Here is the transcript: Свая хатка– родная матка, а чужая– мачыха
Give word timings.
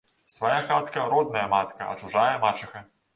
Свая 0.35 0.61
хатка– 0.69 1.03
родная 1.11 1.45
матка, 1.47 1.91
а 1.91 1.95
чужая– 1.99 2.35
мачыха 2.43 2.87